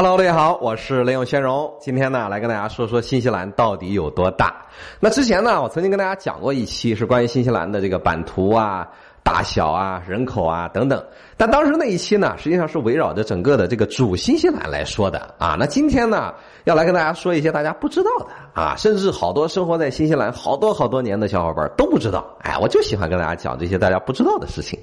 [0.00, 1.74] Hello，大家好，我是雷永轩荣。
[1.80, 4.64] 今天呢，来跟大家说说新西兰到底有多大。
[5.00, 8.86] 那之前呢，我曾经跟大家讲过一期，是关于新西兰的这个版图啊。
[9.24, 11.04] 大小啊，人口啊等等，
[11.36, 15.54] 但当时那一期呢，实际上是围绕着整个的这个主新西兰来说的啊。
[15.58, 16.32] 那今天呢，
[16.64, 22.24] 要来跟大家说一些大家不知道的啊，甚至好多生活在新西兰好多好多年的小伙伴都不知道。
[22.40, 24.78] 哎，我就喜欢跟大家讲这些大家不知道的事情。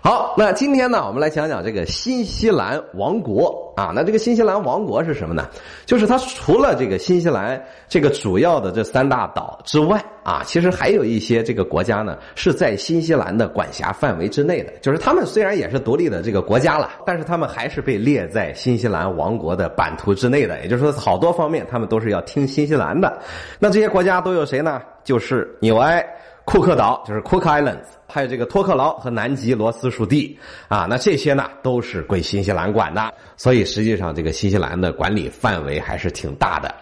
[0.00, 3.92] 好，那今天呢，我们来讲讲这个新西兰王国啊。
[3.94, 5.46] 那这个新西兰王国是什么呢？
[5.84, 13.36] 就是它除了这个新西兰这个主要的这三大岛之外啊，其实还有一些这个国家呢是在新西兰。
[13.36, 20.58] 的管辖范围之内的，就是他们虽然也是独立的这个国家了，但是他们还是被列在新西兰王国的版图之内的。
[20.62, 23.18] 也就是说，好多方面他们都是要听新西兰的。
[23.58, 24.80] 那这些国家都有谁呢？
[25.04, 26.02] 就是纽埃、
[26.46, 30.38] 库克岛，就是 Cook Islands，还有这个托克劳和南极罗斯属地
[30.68, 30.86] 啊。
[30.88, 36.72] 那这些呢都是归新西兰管的，所以实际上这个新西兰的管理范围还是挺大的。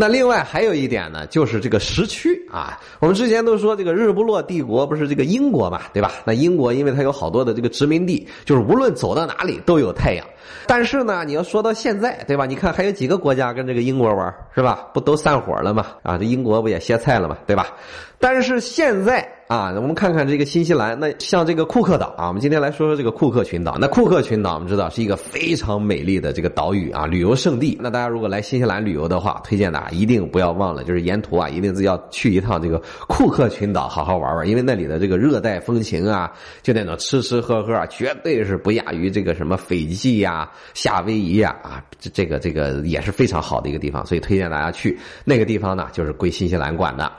[0.00, 2.78] 那另外还有一点呢，就是这个时区啊。
[3.00, 6.12] 我们之前都说这个日不落帝国不是这个英国嘛，对吧？
[6.24, 10.24] 那英国因为它有好多的这个殖民地，就是无论走到哪里都有太阳。
[10.68, 12.46] 但是呢，你要说到现在，对吧？
[12.46, 14.88] 你看还有几个国家跟这个英国玩，是吧？
[14.94, 15.86] 不都散伙了吗？
[16.04, 17.36] 啊，这英国不也歇菜了吗？
[17.44, 17.66] 对吧？
[18.20, 19.37] 但是现在。
[19.48, 23.78] 啊，我们看看这个新西兰，那像这个库克岛啊，我们今天来说说这个库克群岛。
[23.80, 27.74] 那库克群岛，我们知道是一个非常美丽的这个岛屿啊，旅游胜地。
[27.80, 36.30] 那大家如果来新西兰旅游的话，推荐大家一定不要忘了，就是沿途啊，一定是要去一趟这个库克群岛，好好玩玩，因为那里的这个热带风情啊，
[36.62, 47.10] 就那种吃吃喝喝啊，绝对是不亚于这个什么斐济呀、夏威夷呀啊，这这个这个也是非常好的一个地方，所以推荐大家去那个地方呢，就是归新西兰管的。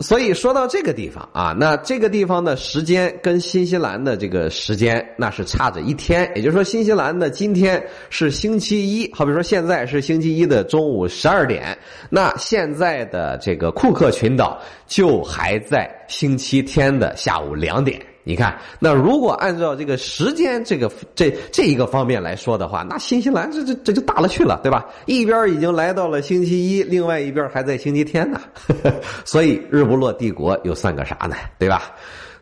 [0.00, 11.74] 所以说到这个地方啊，那那这个地方的时间跟新西兰的这个时间那是差着一天，也就是说，新西兰的今天是星期一，好比说现在是星期一的中午十二点，
[12.10, 18.13] 那现在的这个库克群岛就还在星期天的下午两点。
[18.26, 24.86] 你看，那如果按照这个时间这个这这一个方面来说的话，那新西兰这这这就大了去了，对吧？
[25.04, 28.40] 一边已经来到了星期一，另外一边还在星期天呢，
[29.26, 31.36] 所以日不落帝国又算个啥呢？
[31.58, 31.92] 对吧？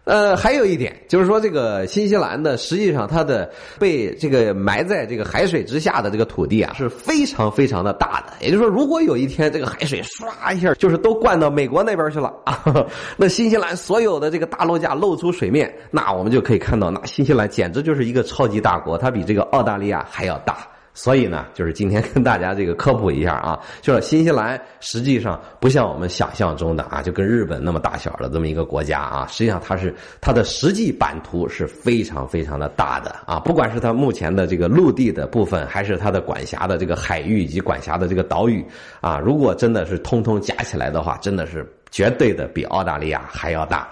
[0.04, 3.48] 呃，还有一点就是说，这个新西兰的实际上它的
[3.78, 8.32] 被这个埋在这个海水之下的这个土地啊，是非常非常的大的。
[8.40, 12.64] 也就是说，如果有一天这个海水唰一下就是都灌到美国那边去了啊，
[13.16, 20.66] 那新西兰所有的这个大陆架露出水面，那我们就可以看到，那新西兰简直就是一个超级大国，它比这个澳大利亚还要大。
[20.94, 38.64] 所以呢，就是今天跟大家这个科普一下啊， 就是新西兰实际上不像我们想象中的啊，就跟日本那么大小的这么一个国家啊，实际上它是它的实际版图是非常非常的大的啊，不管是它目前的这个陆地的部分，还是它的管辖的这个海域以及管辖的这个岛屿
[39.00, 43.88] 啊，如果真的是通通加起来的话，真的是绝对的比澳大利亚还要大。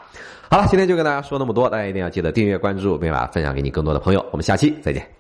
[0.51, 4.25] 好了，今天就跟大家说那么多，大家一定要记得订阅关注，并把它分享给你更多的朋友。
[4.33, 5.20] 我们下期再见。